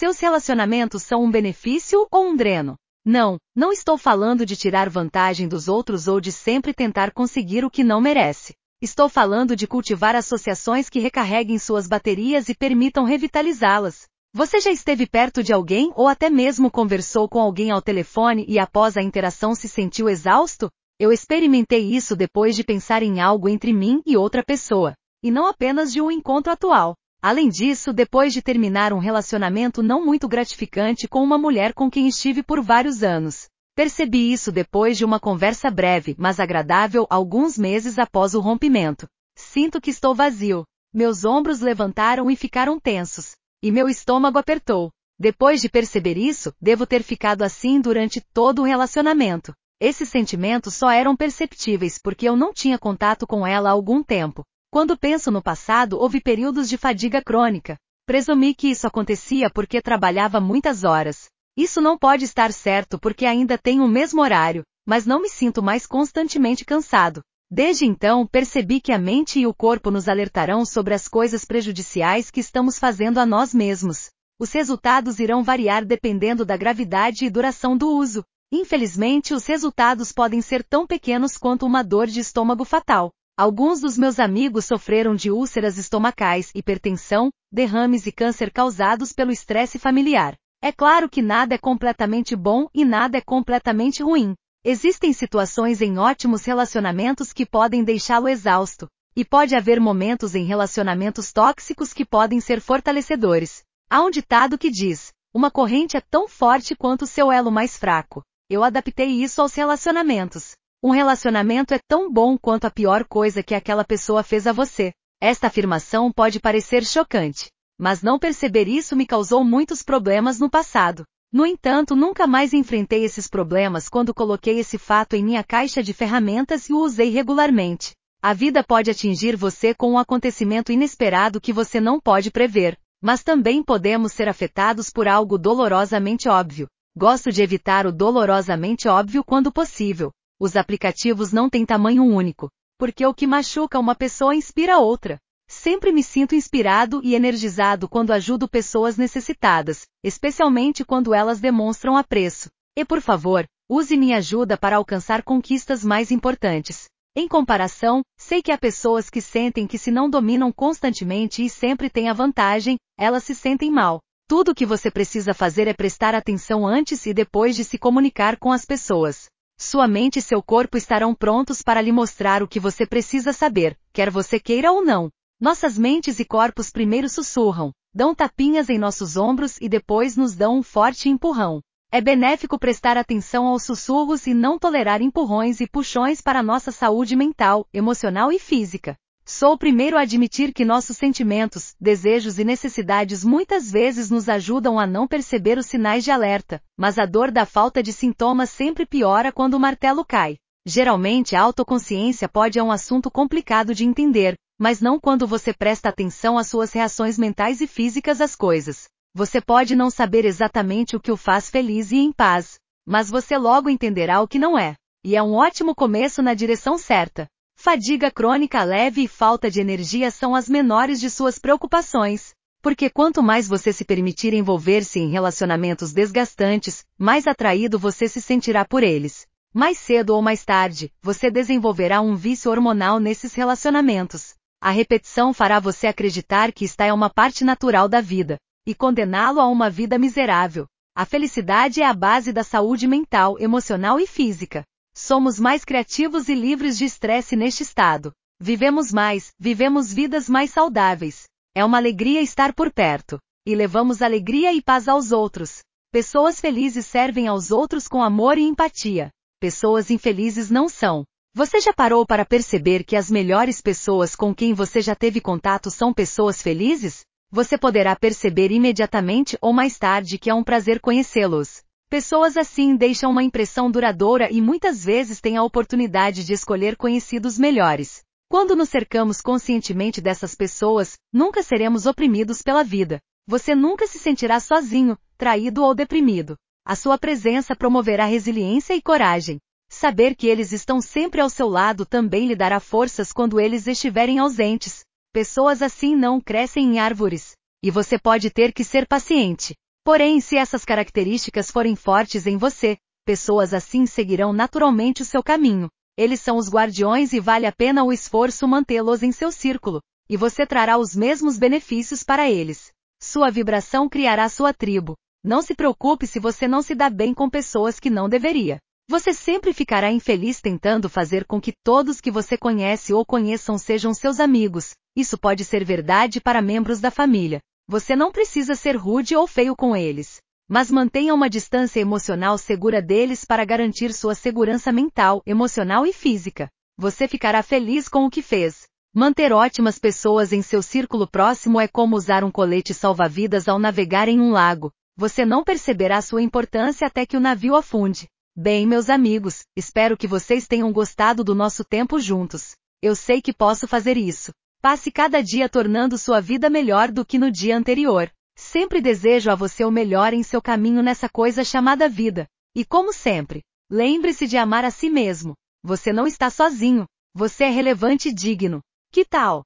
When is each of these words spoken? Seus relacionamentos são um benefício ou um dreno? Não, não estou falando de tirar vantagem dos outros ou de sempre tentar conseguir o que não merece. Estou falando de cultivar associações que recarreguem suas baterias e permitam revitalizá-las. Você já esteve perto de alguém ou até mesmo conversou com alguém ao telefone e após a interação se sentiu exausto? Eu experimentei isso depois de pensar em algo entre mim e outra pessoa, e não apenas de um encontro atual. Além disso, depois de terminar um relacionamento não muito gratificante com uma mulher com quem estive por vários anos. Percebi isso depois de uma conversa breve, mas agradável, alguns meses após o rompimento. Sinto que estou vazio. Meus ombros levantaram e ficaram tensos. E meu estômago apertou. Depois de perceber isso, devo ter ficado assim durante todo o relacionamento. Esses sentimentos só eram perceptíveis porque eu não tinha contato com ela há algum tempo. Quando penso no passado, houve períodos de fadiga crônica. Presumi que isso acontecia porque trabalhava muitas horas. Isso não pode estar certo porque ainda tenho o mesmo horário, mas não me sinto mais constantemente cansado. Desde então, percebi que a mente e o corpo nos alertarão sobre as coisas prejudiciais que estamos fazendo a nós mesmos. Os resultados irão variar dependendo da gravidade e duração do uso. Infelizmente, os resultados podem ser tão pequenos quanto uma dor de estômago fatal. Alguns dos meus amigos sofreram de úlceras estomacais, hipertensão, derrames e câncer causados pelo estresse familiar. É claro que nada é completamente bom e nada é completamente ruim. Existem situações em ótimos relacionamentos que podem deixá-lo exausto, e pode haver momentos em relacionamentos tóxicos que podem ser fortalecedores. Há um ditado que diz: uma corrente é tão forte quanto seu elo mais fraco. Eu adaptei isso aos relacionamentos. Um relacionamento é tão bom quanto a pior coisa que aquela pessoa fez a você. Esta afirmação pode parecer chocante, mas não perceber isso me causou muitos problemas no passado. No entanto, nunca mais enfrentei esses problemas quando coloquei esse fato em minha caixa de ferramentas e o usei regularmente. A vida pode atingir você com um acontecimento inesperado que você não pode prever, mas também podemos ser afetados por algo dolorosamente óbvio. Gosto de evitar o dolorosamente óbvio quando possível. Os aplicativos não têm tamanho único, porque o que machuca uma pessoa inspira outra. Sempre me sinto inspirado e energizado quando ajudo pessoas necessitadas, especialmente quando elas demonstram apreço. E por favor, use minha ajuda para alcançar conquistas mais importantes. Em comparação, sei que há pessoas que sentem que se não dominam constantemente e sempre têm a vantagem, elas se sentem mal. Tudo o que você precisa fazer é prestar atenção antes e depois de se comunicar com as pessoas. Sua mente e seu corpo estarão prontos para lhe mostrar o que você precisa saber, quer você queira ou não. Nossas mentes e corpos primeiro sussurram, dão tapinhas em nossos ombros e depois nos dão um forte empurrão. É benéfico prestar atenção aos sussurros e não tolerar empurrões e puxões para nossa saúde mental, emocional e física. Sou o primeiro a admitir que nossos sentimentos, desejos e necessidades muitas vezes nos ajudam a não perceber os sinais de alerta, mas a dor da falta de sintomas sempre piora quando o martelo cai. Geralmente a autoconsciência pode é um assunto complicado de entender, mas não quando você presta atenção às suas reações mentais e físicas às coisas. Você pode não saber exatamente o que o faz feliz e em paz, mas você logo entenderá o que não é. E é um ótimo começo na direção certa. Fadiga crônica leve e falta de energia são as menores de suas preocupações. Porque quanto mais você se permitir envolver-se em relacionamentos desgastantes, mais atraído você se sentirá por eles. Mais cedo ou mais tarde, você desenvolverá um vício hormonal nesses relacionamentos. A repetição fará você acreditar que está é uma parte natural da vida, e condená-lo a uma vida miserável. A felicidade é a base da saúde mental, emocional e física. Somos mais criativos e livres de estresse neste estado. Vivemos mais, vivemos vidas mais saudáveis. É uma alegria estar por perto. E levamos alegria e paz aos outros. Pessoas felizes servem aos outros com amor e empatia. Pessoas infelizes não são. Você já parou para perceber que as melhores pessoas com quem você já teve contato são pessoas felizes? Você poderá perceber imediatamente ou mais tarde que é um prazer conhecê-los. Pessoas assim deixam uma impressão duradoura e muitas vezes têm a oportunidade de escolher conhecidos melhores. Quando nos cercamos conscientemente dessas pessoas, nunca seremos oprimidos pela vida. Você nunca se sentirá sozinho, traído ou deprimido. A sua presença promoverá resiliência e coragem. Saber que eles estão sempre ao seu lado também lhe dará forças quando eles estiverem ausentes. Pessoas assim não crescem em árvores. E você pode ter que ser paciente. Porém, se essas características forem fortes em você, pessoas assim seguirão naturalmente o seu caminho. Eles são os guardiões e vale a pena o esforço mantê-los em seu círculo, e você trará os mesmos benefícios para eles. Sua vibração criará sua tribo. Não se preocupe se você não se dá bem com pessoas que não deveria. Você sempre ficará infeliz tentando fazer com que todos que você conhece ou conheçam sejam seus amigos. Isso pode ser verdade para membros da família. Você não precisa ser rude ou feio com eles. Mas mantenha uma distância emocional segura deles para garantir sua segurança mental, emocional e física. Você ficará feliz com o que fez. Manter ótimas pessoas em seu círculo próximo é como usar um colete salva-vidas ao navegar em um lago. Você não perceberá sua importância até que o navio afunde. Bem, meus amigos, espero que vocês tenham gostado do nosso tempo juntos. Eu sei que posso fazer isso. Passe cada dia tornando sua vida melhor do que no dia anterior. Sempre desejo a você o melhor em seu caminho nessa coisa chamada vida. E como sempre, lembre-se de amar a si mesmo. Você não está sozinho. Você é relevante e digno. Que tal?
Seus 0.00 0.18
relacionamentos 0.18 1.02
são 1.02 1.22
um 1.22 1.30
benefício 1.30 2.08
ou 2.10 2.30
um 2.30 2.34
dreno? 2.34 2.74
Não, 3.04 3.36
não 3.54 3.70
estou 3.70 3.98
falando 3.98 4.46
de 4.46 4.56
tirar 4.56 4.88
vantagem 4.88 5.46
dos 5.46 5.68
outros 5.68 6.08
ou 6.08 6.22
de 6.22 6.32
sempre 6.32 6.72
tentar 6.72 7.12
conseguir 7.12 7.66
o 7.66 7.70
que 7.70 7.84
não 7.84 8.00
merece. 8.00 8.54
Estou 8.80 9.10
falando 9.10 9.54
de 9.54 9.66
cultivar 9.66 10.16
associações 10.16 10.88
que 10.88 11.00
recarreguem 11.00 11.58
suas 11.58 11.86
baterias 11.86 12.48
e 12.48 12.54
permitam 12.54 13.04
revitalizá-las. 13.04 14.06
Você 14.32 14.58
já 14.58 14.70
esteve 14.70 15.06
perto 15.06 15.42
de 15.42 15.52
alguém 15.52 15.92
ou 15.94 16.08
até 16.08 16.30
mesmo 16.30 16.70
conversou 16.70 17.28
com 17.28 17.38
alguém 17.38 17.70
ao 17.70 17.82
telefone 17.82 18.46
e 18.48 18.58
após 18.58 18.96
a 18.96 19.02
interação 19.02 19.54
se 19.54 19.68
sentiu 19.68 20.08
exausto? 20.08 20.70
Eu 20.98 21.12
experimentei 21.12 21.94
isso 21.94 22.16
depois 22.16 22.56
de 22.56 22.64
pensar 22.64 23.02
em 23.02 23.20
algo 23.20 23.50
entre 23.50 23.70
mim 23.70 24.00
e 24.06 24.16
outra 24.16 24.42
pessoa, 24.42 24.94
e 25.22 25.30
não 25.30 25.46
apenas 25.46 25.92
de 25.92 26.00
um 26.00 26.10
encontro 26.10 26.50
atual. 26.50 26.94
Além 27.22 27.50
disso, 27.50 27.92
depois 27.92 28.32
de 28.32 28.40
terminar 28.40 28.92
um 28.94 28.98
relacionamento 28.98 29.82
não 29.82 30.04
muito 30.04 30.26
gratificante 30.26 31.06
com 31.06 31.22
uma 31.22 31.36
mulher 31.36 31.74
com 31.74 31.90
quem 31.90 32.08
estive 32.08 32.42
por 32.42 32.62
vários 32.62 33.02
anos. 33.02 33.46
Percebi 33.76 34.32
isso 34.32 34.50
depois 34.50 34.96
de 34.96 35.04
uma 35.04 35.20
conversa 35.20 35.70
breve, 35.70 36.14
mas 36.18 36.40
agradável, 36.40 37.06
alguns 37.10 37.58
meses 37.58 37.98
após 37.98 38.34
o 38.34 38.40
rompimento. 38.40 39.06
Sinto 39.36 39.80
que 39.80 39.90
estou 39.90 40.14
vazio. 40.14 40.64
Meus 40.92 41.24
ombros 41.24 41.60
levantaram 41.60 42.30
e 42.30 42.36
ficaram 42.36 42.80
tensos. 42.80 43.32
E 43.62 43.70
meu 43.70 43.88
estômago 43.88 44.38
apertou. 44.38 44.90
Depois 45.18 45.60
de 45.60 45.68
perceber 45.68 46.16
isso, 46.16 46.54
devo 46.60 46.86
ter 46.86 47.02
ficado 47.02 47.42
assim 47.42 47.80
durante 47.80 48.22
todo 48.32 48.62
o 48.62 48.64
relacionamento. 48.64 49.52
Esses 49.78 50.08
sentimentos 50.08 50.74
só 50.74 50.90
eram 50.90 51.14
perceptíveis 51.14 51.98
porque 52.02 52.26
eu 52.26 52.34
não 52.34 52.52
tinha 52.52 52.78
contato 52.78 53.26
com 53.26 53.46
ela 53.46 53.68
há 53.68 53.72
algum 53.72 54.02
tempo. 54.02 54.42
Quando 54.72 54.96
penso 54.96 55.32
no 55.32 55.42
passado, 55.42 55.98
houve 55.98 56.20
períodos 56.20 56.68
de 56.68 56.78
fadiga 56.78 57.20
crônica. 57.20 57.76
Presumi 58.06 58.54
que 58.54 58.68
isso 58.68 58.86
acontecia 58.86 59.50
porque 59.50 59.82
trabalhava 59.82 60.38
muitas 60.38 60.84
horas. 60.84 61.26
Isso 61.56 61.80
não 61.80 61.98
pode 61.98 62.24
estar 62.24 62.52
certo 62.52 62.96
porque 62.96 63.26
ainda 63.26 63.58
tenho 63.58 63.84
o 63.84 63.88
mesmo 63.88 64.22
horário, 64.22 64.62
mas 64.86 65.04
não 65.04 65.20
me 65.20 65.28
sinto 65.28 65.60
mais 65.60 65.86
constantemente 65.86 66.64
cansado. 66.64 67.20
Desde 67.50 67.84
então, 67.84 68.24
percebi 68.24 68.80
que 68.80 68.92
a 68.92 68.98
mente 68.98 69.40
e 69.40 69.46
o 69.46 69.52
corpo 69.52 69.90
nos 69.90 70.08
alertarão 70.08 70.64
sobre 70.64 70.94
as 70.94 71.08
coisas 71.08 71.44
prejudiciais 71.44 72.30
que 72.30 72.38
estamos 72.38 72.78
fazendo 72.78 73.18
a 73.18 73.26
nós 73.26 73.52
mesmos. 73.52 74.08
Os 74.38 74.52
resultados 74.52 75.18
irão 75.18 75.42
variar 75.42 75.84
dependendo 75.84 76.44
da 76.44 76.56
gravidade 76.56 77.24
e 77.24 77.30
duração 77.30 77.76
do 77.76 77.90
uso. 77.90 78.22
Infelizmente, 78.52 79.34
os 79.34 79.46
resultados 79.46 80.12
podem 80.12 80.40
ser 80.40 80.62
tão 80.62 80.86
pequenos 80.86 81.36
quanto 81.36 81.66
uma 81.66 81.82
dor 81.82 82.06
de 82.06 82.20
estômago 82.20 82.64
fatal. 82.64 83.10
Alguns 83.40 83.80
dos 83.80 83.96
meus 83.96 84.18
amigos 84.18 84.66
sofreram 84.66 85.14
de 85.14 85.30
úlceras 85.30 85.78
estomacais, 85.78 86.50
hipertensão, 86.54 87.30
derrames 87.50 88.06
e 88.06 88.12
câncer 88.12 88.52
causados 88.52 89.14
pelo 89.14 89.32
estresse 89.32 89.78
familiar. 89.78 90.34
É 90.62 90.70
claro 90.70 91.08
que 91.08 91.22
nada 91.22 91.54
é 91.54 91.56
completamente 91.56 92.36
bom 92.36 92.68
e 92.74 92.84
nada 92.84 93.16
é 93.16 93.20
completamente 93.22 94.02
ruim. 94.02 94.34
Existem 94.62 95.14
situações 95.14 95.80
em 95.80 95.96
ótimos 95.96 96.44
relacionamentos 96.44 97.32
que 97.32 97.46
podem 97.46 97.82
deixá-lo 97.82 98.28
exausto, 98.28 98.86
e 99.16 99.24
pode 99.24 99.56
haver 99.56 99.80
momentos 99.80 100.34
em 100.34 100.44
relacionamentos 100.44 101.32
tóxicos 101.32 101.94
que 101.94 102.04
podem 102.04 102.42
ser 102.42 102.60
fortalecedores. 102.60 103.62
Há 103.88 104.02
um 104.02 104.10
ditado 104.10 104.58
que 104.58 104.70
diz: 104.70 105.14
uma 105.32 105.50
corrente 105.50 105.96
é 105.96 106.02
tão 106.02 106.28
forte 106.28 106.76
quanto 106.76 107.06
seu 107.06 107.32
elo 107.32 107.50
mais 107.50 107.74
fraco. 107.78 108.22
Eu 108.50 108.62
adaptei 108.62 109.08
isso 109.08 109.40
aos 109.40 109.54
relacionamentos. 109.54 110.56
Um 110.82 110.92
relacionamento 110.92 111.74
é 111.74 111.78
tão 111.86 112.10
bom 112.10 112.38
quanto 112.38 112.64
a 112.64 112.70
pior 112.70 113.04
coisa 113.04 113.42
que 113.42 113.54
aquela 113.54 113.84
pessoa 113.84 114.22
fez 114.22 114.46
a 114.46 114.52
você. 114.52 114.94
Esta 115.20 115.48
afirmação 115.48 116.10
pode 116.10 116.40
parecer 116.40 116.86
chocante, 116.86 117.50
mas 117.78 118.00
não 118.00 118.18
perceber 118.18 118.66
isso 118.66 118.96
me 118.96 119.04
causou 119.04 119.44
muitos 119.44 119.82
problemas 119.82 120.40
no 120.40 120.48
passado. 120.48 121.04
No 121.30 121.44
entanto, 121.44 121.94
nunca 121.94 122.26
mais 122.26 122.54
enfrentei 122.54 123.04
esses 123.04 123.28
problemas 123.28 123.90
quando 123.90 124.14
coloquei 124.14 124.58
esse 124.58 124.78
fato 124.78 125.14
em 125.14 125.22
minha 125.22 125.44
caixa 125.44 125.82
de 125.82 125.92
ferramentas 125.92 126.70
e 126.70 126.72
o 126.72 126.78
usei 126.78 127.10
regularmente. 127.10 127.92
A 128.22 128.32
vida 128.32 128.64
pode 128.64 128.90
atingir 128.90 129.36
você 129.36 129.74
com 129.74 129.92
um 129.92 129.98
acontecimento 129.98 130.72
inesperado 130.72 131.42
que 131.42 131.52
você 131.52 131.78
não 131.78 132.00
pode 132.00 132.30
prever, 132.30 132.74
mas 133.02 133.22
também 133.22 133.62
podemos 133.62 134.12
ser 134.12 134.30
afetados 134.30 134.88
por 134.88 135.06
algo 135.06 135.36
dolorosamente 135.36 136.26
óbvio. 136.26 136.66
Gosto 136.96 137.30
de 137.30 137.42
evitar 137.42 137.86
o 137.86 137.92
dolorosamente 137.92 138.88
óbvio 138.88 139.22
quando 139.22 139.52
possível. 139.52 140.10
Os 140.40 140.56
aplicativos 140.56 141.32
não 141.32 141.50
têm 141.50 141.66
tamanho 141.66 142.02
único, 142.02 142.48
porque 142.78 143.04
o 143.04 143.12
que 143.12 143.26
machuca 143.26 143.78
uma 143.78 143.94
pessoa 143.94 144.34
inspira 144.34 144.78
outra. 144.78 145.18
Sempre 145.46 145.92
me 145.92 146.02
sinto 146.02 146.34
inspirado 146.34 147.02
e 147.04 147.14
energizado 147.14 147.86
quando 147.86 148.10
ajudo 148.10 148.48
pessoas 148.48 148.96
necessitadas, 148.96 149.82
especialmente 150.02 150.82
quando 150.82 151.12
elas 151.12 151.40
demonstram 151.40 151.94
apreço. 151.94 152.48
E 152.74 152.86
por 152.86 153.02
favor, 153.02 153.44
use 153.68 153.98
minha 153.98 154.16
ajuda 154.16 154.56
para 154.56 154.76
alcançar 154.76 155.22
conquistas 155.22 155.84
mais 155.84 156.10
importantes. 156.10 156.84
Em 157.14 157.28
comparação, 157.28 158.00
sei 158.16 158.40
que 158.40 158.50
há 158.50 158.56
pessoas 158.56 159.10
que 159.10 159.20
sentem 159.20 159.66
que 159.66 159.76
se 159.76 159.90
não 159.90 160.08
dominam 160.08 160.50
constantemente 160.50 161.44
e 161.44 161.50
sempre 161.50 161.90
têm 161.90 162.08
a 162.08 162.14
vantagem, 162.14 162.78
elas 162.98 163.24
se 163.24 163.34
sentem 163.34 163.70
mal. 163.70 164.00
Tudo 164.26 164.52
o 164.52 164.54
que 164.54 164.64
você 164.64 164.90
precisa 164.90 165.34
fazer 165.34 165.68
é 165.68 165.74
prestar 165.74 166.14
atenção 166.14 166.66
antes 166.66 167.04
e 167.04 167.12
depois 167.12 167.54
de 167.54 167.62
se 167.62 167.76
comunicar 167.76 168.38
com 168.38 168.50
as 168.50 168.64
pessoas. 168.64 169.28
Sua 169.62 169.86
mente 169.86 170.20
e 170.20 170.22
seu 170.22 170.42
corpo 170.42 170.78
estarão 170.78 171.14
prontos 171.14 171.60
para 171.60 171.82
lhe 171.82 171.92
mostrar 171.92 172.42
o 172.42 172.48
que 172.48 172.58
você 172.58 172.86
precisa 172.86 173.30
saber, 173.30 173.78
quer 173.92 174.10
você 174.10 174.40
queira 174.40 174.72
ou 174.72 174.82
não. 174.82 175.10
Nossas 175.38 175.76
mentes 175.76 176.18
e 176.18 176.24
corpos 176.24 176.70
primeiro 176.70 177.10
sussurram, 177.10 177.70
dão 177.94 178.14
tapinhas 178.14 178.70
em 178.70 178.78
nossos 178.78 179.18
ombros 179.18 179.58
e 179.60 179.68
depois 179.68 180.16
nos 180.16 180.34
dão 180.34 180.56
um 180.56 180.62
forte 180.62 181.10
empurrão. 181.10 181.60
É 181.92 182.00
benéfico 182.00 182.58
prestar 182.58 182.96
atenção 182.96 183.46
aos 183.46 183.62
sussurros 183.62 184.26
e 184.26 184.32
não 184.32 184.58
tolerar 184.58 185.02
empurrões 185.02 185.60
e 185.60 185.68
puxões 185.68 186.22
para 186.22 186.42
nossa 186.42 186.72
saúde 186.72 187.14
mental, 187.14 187.68
emocional 187.70 188.32
e 188.32 188.38
física. 188.38 188.96
Sou 189.32 189.52
o 189.52 189.56
primeiro 189.56 189.96
a 189.96 190.00
admitir 190.00 190.52
que 190.52 190.64
nossos 190.64 190.96
sentimentos, 190.96 191.76
desejos 191.80 192.40
e 192.40 192.44
necessidades 192.44 193.22
muitas 193.22 193.70
vezes 193.70 194.10
nos 194.10 194.28
ajudam 194.28 194.76
a 194.76 194.88
não 194.88 195.06
perceber 195.06 195.56
os 195.56 195.66
sinais 195.66 196.02
de 196.02 196.10
alerta, 196.10 196.60
mas 196.76 196.98
a 196.98 197.06
dor 197.06 197.30
da 197.30 197.46
falta 197.46 197.80
de 197.80 197.92
sintomas 197.92 198.50
sempre 198.50 198.84
piora 198.84 199.30
quando 199.30 199.54
o 199.54 199.60
martelo 199.60 200.04
cai. 200.04 200.36
Geralmente 200.66 201.36
a 201.36 201.42
autoconsciência 201.42 202.28
pode 202.28 202.58
é 202.58 202.62
um 202.62 202.72
assunto 202.72 203.08
complicado 203.08 203.72
de 203.72 203.84
entender, 203.84 204.34
mas 204.58 204.80
não 204.80 204.98
quando 204.98 205.28
você 205.28 205.54
presta 205.54 205.90
atenção 205.90 206.36
às 206.36 206.48
suas 206.48 206.72
reações 206.72 207.16
mentais 207.16 207.60
e 207.60 207.68
físicas 207.68 208.20
às 208.20 208.34
coisas. 208.34 208.88
Você 209.14 209.40
pode 209.40 209.76
não 209.76 209.90
saber 209.90 210.24
exatamente 210.24 210.96
o 210.96 211.00
que 211.00 211.12
o 211.12 211.16
faz 211.16 211.48
feliz 211.48 211.92
e 211.92 211.98
em 211.98 212.12
paz, 212.12 212.58
mas 212.84 213.08
você 213.08 213.38
logo 213.38 213.70
entenderá 213.70 214.20
o 214.20 214.26
que 214.26 214.40
não 214.40 214.58
é. 214.58 214.74
E 215.04 215.14
é 215.14 215.22
um 215.22 215.34
ótimo 215.34 215.72
começo 215.72 216.20
na 216.20 216.34
direção 216.34 216.76
certa. 216.76 217.28
Fadiga 217.62 218.10
crônica 218.10 218.64
leve 218.64 219.02
e 219.02 219.06
falta 219.06 219.50
de 219.50 219.60
energia 219.60 220.10
são 220.10 220.34
as 220.34 220.48
menores 220.48 220.98
de 220.98 221.10
suas 221.10 221.38
preocupações. 221.38 222.32
Porque 222.62 222.88
quanto 222.88 223.22
mais 223.22 223.46
você 223.46 223.70
se 223.70 223.84
permitir 223.84 224.32
envolver-se 224.32 224.98
em 224.98 225.10
relacionamentos 225.10 225.92
desgastantes, 225.92 226.86
mais 226.98 227.26
atraído 227.26 227.78
você 227.78 228.08
se 228.08 228.22
sentirá 228.22 228.64
por 228.64 228.82
eles. 228.82 229.26
Mais 229.52 229.76
cedo 229.76 230.14
ou 230.14 230.22
mais 230.22 230.42
tarde, 230.42 230.90
você 231.02 231.30
desenvolverá 231.30 232.00
um 232.00 232.16
vício 232.16 232.50
hormonal 232.50 232.98
nesses 232.98 233.34
relacionamentos. 233.34 234.32
A 234.58 234.70
repetição 234.70 235.34
fará 235.34 235.60
você 235.60 235.86
acreditar 235.86 236.52
que 236.52 236.64
está 236.64 236.86
é 236.86 236.92
uma 236.94 237.10
parte 237.10 237.44
natural 237.44 237.90
da 237.90 238.00
vida, 238.00 238.38
e 238.66 238.74
condená-lo 238.74 239.38
a 239.38 239.46
uma 239.46 239.68
vida 239.68 239.98
miserável. 239.98 240.66
A 240.96 241.04
felicidade 241.04 241.82
é 241.82 241.86
a 241.86 241.92
base 241.92 242.32
da 242.32 242.42
saúde 242.42 242.86
mental, 242.86 243.38
emocional 243.38 244.00
e 244.00 244.06
física. 244.06 244.64
Somos 244.94 245.38
mais 245.38 245.64
criativos 245.64 246.28
e 246.28 246.34
livres 246.34 246.76
de 246.76 246.84
estresse 246.84 247.36
neste 247.36 247.62
estado. 247.62 248.12
Vivemos 248.40 248.92
mais, 248.92 249.30
vivemos 249.38 249.92
vidas 249.92 250.28
mais 250.28 250.50
saudáveis. 250.50 251.24
É 251.54 251.64
uma 251.64 251.78
alegria 251.78 252.20
estar 252.20 252.54
por 252.54 252.72
perto. 252.72 253.18
E 253.46 253.54
levamos 253.54 254.02
alegria 254.02 254.52
e 254.52 254.62
paz 254.62 254.88
aos 254.88 255.12
outros. 255.12 255.60
Pessoas 255.92 256.40
felizes 256.40 256.86
servem 256.86 257.26
aos 257.26 257.50
outros 257.50 257.88
com 257.88 258.02
amor 258.02 258.38
e 258.38 258.42
empatia. 258.42 259.10
Pessoas 259.40 259.90
infelizes 259.90 260.50
não 260.50 260.68
são. 260.68 261.04
Você 261.34 261.60
já 261.60 261.72
parou 261.72 262.04
para 262.04 262.24
perceber 262.24 262.84
que 262.84 262.96
as 262.96 263.10
melhores 263.10 263.60
pessoas 263.60 264.16
com 264.16 264.34
quem 264.34 264.52
você 264.52 264.80
já 264.80 264.94
teve 264.94 265.20
contato 265.20 265.70
são 265.70 265.92
pessoas 265.92 266.42
felizes? 266.42 267.04
Você 267.30 267.56
poderá 267.56 267.94
perceber 267.94 268.50
imediatamente 268.50 269.38
ou 269.40 269.52
mais 269.52 269.78
tarde 269.78 270.18
que 270.18 270.28
é 270.28 270.34
um 270.34 270.42
prazer 270.42 270.80
conhecê-los. 270.80 271.62
Pessoas 271.90 272.36
assim 272.36 272.76
deixam 272.76 273.10
uma 273.10 273.24
impressão 273.24 273.68
duradoura 273.68 274.30
e 274.30 274.40
muitas 274.40 274.84
vezes 274.84 275.20
têm 275.20 275.36
a 275.36 275.42
oportunidade 275.42 276.24
de 276.24 276.32
escolher 276.32 276.76
conhecidos 276.76 277.36
melhores. 277.36 278.04
Quando 278.30 278.54
nos 278.54 278.68
cercamos 278.68 279.20
conscientemente 279.20 280.00
dessas 280.00 280.36
pessoas, 280.36 280.96
nunca 281.12 281.42
seremos 281.42 281.86
oprimidos 281.86 282.42
pela 282.42 282.62
vida. 282.62 283.00
Você 283.26 283.56
nunca 283.56 283.88
se 283.88 283.98
sentirá 283.98 284.38
sozinho, 284.38 284.96
traído 285.18 285.64
ou 285.64 285.74
deprimido. 285.74 286.36
A 286.64 286.76
sua 286.76 286.96
presença 286.96 287.56
promoverá 287.56 288.04
resiliência 288.04 288.72
e 288.76 288.80
coragem. 288.80 289.40
Saber 289.68 290.14
que 290.14 290.28
eles 290.28 290.52
estão 290.52 290.80
sempre 290.80 291.20
ao 291.20 291.28
seu 291.28 291.48
lado 291.48 291.84
também 291.84 292.28
lhe 292.28 292.36
dará 292.36 292.60
forças 292.60 293.12
quando 293.12 293.40
eles 293.40 293.66
estiverem 293.66 294.20
ausentes. 294.20 294.84
Pessoas 295.12 295.60
assim 295.60 295.96
não 295.96 296.20
crescem 296.20 296.76
em 296.76 296.78
árvores. 296.78 297.32
E 297.60 297.68
você 297.68 297.98
pode 297.98 298.30
ter 298.30 298.52
que 298.52 298.62
ser 298.62 298.86
paciente. 298.86 299.56
Porém, 299.84 300.20
se 300.20 300.36
essas 300.36 300.64
características 300.64 301.50
forem 301.50 301.74
fortes 301.74 302.26
em 302.26 302.36
você, 302.36 302.76
pessoas 303.04 303.54
assim 303.54 303.86
seguirão 303.86 304.32
naturalmente 304.32 305.02
o 305.02 305.04
seu 305.04 305.22
caminho. 305.22 305.68
Eles 305.96 306.20
são 306.20 306.36
os 306.36 306.48
guardiões 306.48 307.12
e 307.12 307.20
vale 307.20 307.46
a 307.46 307.52
pena 307.52 307.82
o 307.84 307.92
esforço 307.92 308.46
mantê-los 308.46 309.02
em 309.02 309.12
seu 309.12 309.32
círculo, 309.32 309.80
e 310.08 310.16
você 310.16 310.46
trará 310.46 310.78
os 310.78 310.94
mesmos 310.94 311.38
benefícios 311.38 312.02
para 312.02 312.30
eles. 312.30 312.70
Sua 313.02 313.30
vibração 313.30 313.88
criará 313.88 314.28
sua 314.28 314.52
tribo. 314.52 314.94
Não 315.24 315.42
se 315.42 315.54
preocupe 315.54 316.06
se 316.06 316.18
você 316.18 316.48
não 316.48 316.62
se 316.62 316.74
dá 316.74 316.88
bem 316.88 317.12
com 317.12 317.28
pessoas 317.28 317.78
que 317.78 317.90
não 317.90 318.08
deveria. 318.08 318.58
Você 318.88 319.12
sempre 319.14 319.52
ficará 319.52 319.90
infeliz 319.90 320.40
tentando 320.40 320.88
fazer 320.88 321.24
com 321.24 321.40
que 321.40 321.52
todos 321.62 322.00
que 322.00 322.10
você 322.10 322.36
conhece 322.36 322.92
ou 322.92 323.04
conheçam 323.04 323.56
sejam 323.56 323.94
seus 323.94 324.18
amigos. 324.18 324.72
Isso 324.96 325.16
pode 325.16 325.44
ser 325.44 325.64
verdade 325.64 326.20
para 326.20 326.42
membros 326.42 326.80
da 326.80 326.90
família. 326.90 327.40
Você 327.70 327.94
não 327.94 328.10
precisa 328.10 328.56
ser 328.56 328.74
rude 328.74 329.14
ou 329.14 329.28
feio 329.28 329.54
com 329.54 329.76
eles. 329.76 330.20
Mas 330.48 330.72
mantenha 330.72 331.14
uma 331.14 331.30
distância 331.30 331.78
emocional 331.78 332.36
segura 332.36 332.82
deles 332.82 333.24
para 333.24 333.44
garantir 333.44 333.92
sua 333.92 334.12
segurança 334.12 334.72
mental, 334.72 335.22
emocional 335.24 335.86
e 335.86 335.92
física. 335.92 336.50
Você 336.76 337.06
ficará 337.06 337.44
feliz 337.44 337.88
com 337.88 338.04
o 338.04 338.10
que 338.10 338.22
fez. 338.22 338.64
Manter 338.92 339.32
ótimas 339.32 339.78
pessoas 339.78 340.32
em 340.32 340.42
seu 340.42 340.62
círculo 340.62 341.08
próximo 341.08 341.60
é 341.60 341.68
como 341.68 341.94
usar 341.94 342.24
um 342.24 342.30
colete 342.32 342.74
salva-vidas 342.74 343.46
ao 343.46 343.56
navegar 343.56 344.08
em 344.08 344.18
um 344.18 344.32
lago. 344.32 344.72
Você 344.96 345.24
não 345.24 345.44
perceberá 345.44 346.02
sua 346.02 346.22
importância 346.22 346.88
até 346.88 347.06
que 347.06 347.16
o 347.16 347.20
navio 347.20 347.54
afunde. 347.54 348.08
Bem, 348.36 348.66
meus 348.66 348.90
amigos, 348.90 349.44
espero 349.56 349.96
que 349.96 350.08
vocês 350.08 350.48
tenham 350.48 350.72
gostado 350.72 351.22
do 351.22 351.36
nosso 351.36 351.62
tempo 351.62 352.00
juntos. 352.00 352.50
Eu 352.82 352.96
sei 352.96 353.22
que 353.22 353.32
posso 353.32 353.68
fazer 353.68 353.96
isso. 353.96 354.32
Passe 354.60 354.90
cada 354.90 355.22
dia 355.22 355.48
tornando 355.48 355.96
sua 355.96 356.20
vida 356.20 356.50
melhor 356.50 356.90
do 356.90 357.04
que 357.04 357.18
no 357.18 357.30
dia 357.30 357.56
anterior. 357.56 358.10
Sempre 358.36 358.82
desejo 358.82 359.30
a 359.30 359.34
você 359.34 359.64
o 359.64 359.70
melhor 359.70 360.12
em 360.12 360.22
seu 360.22 360.42
caminho 360.42 360.82
nessa 360.82 361.08
coisa 361.08 361.42
chamada 361.42 361.88
vida. 361.88 362.26
E 362.54 362.62
como 362.62 362.92
sempre, 362.92 363.42
lembre-se 363.70 364.26
de 364.26 364.36
amar 364.36 364.64
a 364.66 364.70
si 364.70 364.90
mesmo. 364.90 365.34
Você 365.62 365.94
não 365.94 366.06
está 366.06 366.28
sozinho. 366.28 366.84
Você 367.14 367.44
é 367.44 367.48
relevante 367.48 368.10
e 368.10 368.14
digno. 368.14 368.60
Que 368.92 369.02
tal? 369.02 369.44